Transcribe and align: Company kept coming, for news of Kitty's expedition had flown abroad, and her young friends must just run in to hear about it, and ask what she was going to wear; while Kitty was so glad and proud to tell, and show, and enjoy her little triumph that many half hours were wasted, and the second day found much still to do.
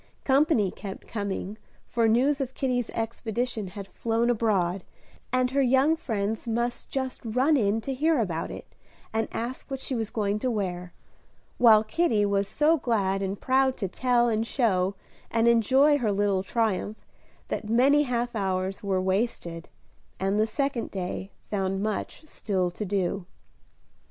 Company 0.25 0.71
kept 0.71 1.07
coming, 1.07 1.59
for 1.85 2.07
news 2.07 2.41
of 2.41 2.55
Kitty's 2.55 2.89
expedition 2.89 3.67
had 3.67 3.87
flown 3.87 4.31
abroad, 4.31 4.83
and 5.31 5.51
her 5.51 5.61
young 5.61 5.95
friends 5.95 6.47
must 6.47 6.89
just 6.89 7.21
run 7.23 7.55
in 7.55 7.81
to 7.81 7.93
hear 7.93 8.17
about 8.19 8.49
it, 8.49 8.65
and 9.13 9.27
ask 9.31 9.69
what 9.69 9.79
she 9.79 9.93
was 9.93 10.09
going 10.09 10.39
to 10.39 10.49
wear; 10.49 10.91
while 11.59 11.83
Kitty 11.83 12.25
was 12.25 12.47
so 12.47 12.77
glad 12.77 13.21
and 13.21 13.39
proud 13.39 13.77
to 13.77 13.87
tell, 13.87 14.27
and 14.27 14.47
show, 14.47 14.95
and 15.29 15.47
enjoy 15.47 15.99
her 15.99 16.11
little 16.11 16.41
triumph 16.41 17.05
that 17.49 17.69
many 17.69 18.01
half 18.01 18.35
hours 18.35 18.81
were 18.81 18.99
wasted, 18.99 19.69
and 20.19 20.39
the 20.39 20.47
second 20.47 20.89
day 20.89 21.29
found 21.51 21.79
much 21.83 22.23
still 22.25 22.71
to 22.71 22.85
do. 22.85 23.27